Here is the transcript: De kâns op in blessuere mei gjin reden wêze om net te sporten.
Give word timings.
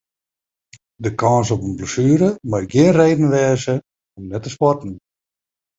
De 1.03 1.09
kâns 1.19 1.49
op 1.55 1.61
in 1.67 1.77
blessuere 1.77 2.29
mei 2.49 2.63
gjin 2.71 2.95
reden 2.99 3.31
wêze 3.33 3.75
om 4.17 4.23
net 4.27 4.41
te 4.43 4.49
sporten. 4.55 4.93